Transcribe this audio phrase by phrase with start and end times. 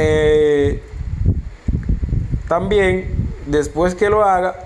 [0.00, 0.80] Eh,
[2.46, 3.12] también,
[3.46, 4.64] después que lo haga,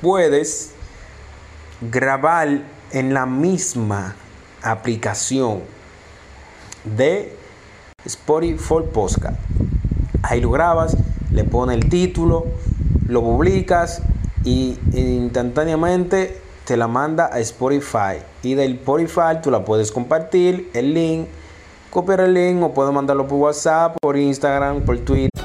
[0.00, 0.70] puedes
[1.80, 2.62] grabar
[2.92, 4.14] en la misma
[4.62, 5.62] aplicación
[6.84, 7.36] de
[8.04, 9.38] Spotify Podcast.
[10.22, 10.96] Ahí lo grabas,
[11.32, 12.46] le pones el título,
[13.08, 14.02] lo publicas
[14.44, 18.22] y instantáneamente te la manda a Spotify.
[18.44, 21.26] Y del Spotify tú la puedes compartir, el link,
[21.90, 25.29] copiar el link o puedes mandarlo por WhatsApp, por Instagram, por Twitter.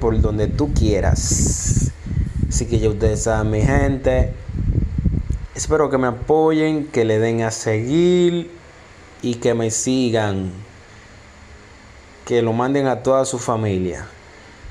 [0.00, 1.92] Por donde tú quieras.
[2.48, 4.32] Así que ya ustedes saben, mi gente.
[5.54, 8.50] Espero que me apoyen, que le den a seguir
[9.22, 10.50] y que me sigan.
[12.24, 14.06] Que lo manden a toda su familia.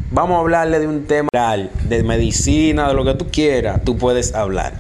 [0.10, 4.36] Vamos a hablarle de un tema de medicina, de lo que tú quieras, tú puedes
[4.36, 4.74] hablar.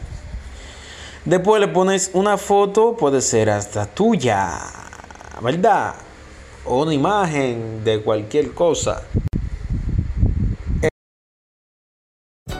[1.23, 4.59] Después le pones una foto, puede ser hasta tuya,
[5.41, 5.93] ¿verdad?
[6.65, 9.03] O una imagen de cualquier cosa.